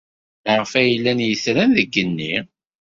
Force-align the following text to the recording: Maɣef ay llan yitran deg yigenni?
Maɣef 0.43 0.71
ay 0.79 0.89
llan 0.97 1.19
yitran 1.27 1.71
deg 1.77 1.89
yigenni? 1.93 2.33